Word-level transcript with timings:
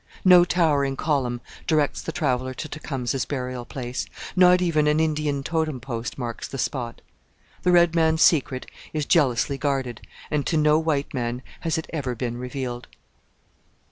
No 0.25 0.43
towering 0.43 0.95
column 0.95 1.41
directs 1.67 2.01
the 2.01 2.11
traveller 2.11 2.55
to 2.55 2.67
Tecumseh's 2.67 3.25
burial 3.25 3.65
place; 3.65 4.07
not 4.35 4.59
even 4.59 4.87
an 4.87 4.99
Indian 4.99 5.43
totem 5.43 5.79
post 5.79 6.17
marks 6.17 6.47
the 6.47 6.57
spot. 6.57 7.01
The 7.61 7.71
red 7.71 7.93
man's 7.93 8.23
secret 8.23 8.65
is 8.93 9.05
jealously 9.05 9.59
guarded 9.59 10.01
and 10.31 10.43
to 10.47 10.57
no 10.57 10.79
white 10.79 11.13
man 11.13 11.43
has 11.59 11.77
it 11.77 11.85
ever 11.93 12.15
been 12.15 12.37
revealed. 12.39 12.87